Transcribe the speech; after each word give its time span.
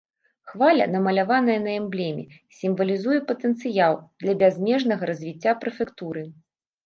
Хваля, 0.51 0.85
намаляваная 0.93 1.57
на 1.65 1.71
эмблеме, 1.81 2.23
сімвалізуе 2.61 3.19
патэнцыял 3.31 3.93
для 4.23 4.33
бязмежнага 4.41 5.03
развіцця 5.11 5.53
прэфектуры. 5.65 6.23